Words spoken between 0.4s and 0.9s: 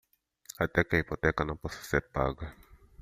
Até